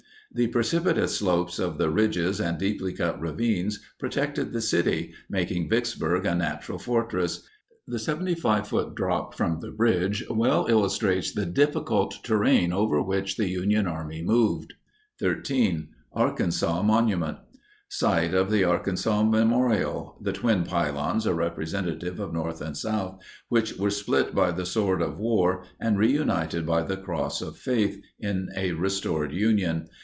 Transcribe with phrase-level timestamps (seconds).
[0.33, 6.25] The precipitous slopes of the ridges and deeply cut ravines protected the city, making Vicksburg
[6.25, 7.45] a natural fortress.
[7.85, 13.49] The 75 foot drop from the bridge well illustrates the difficult terrain over which the
[13.49, 14.75] Union Army moved.
[15.19, 15.89] 13.
[16.13, 17.37] ARKANSAS MONUMENT.
[17.89, 20.17] Site of the Arkansas memorial.
[20.21, 25.01] The twin pylons are representative of North and South, which were split by the sword
[25.01, 29.89] of war and reunited by the cross of faith in a restored Union.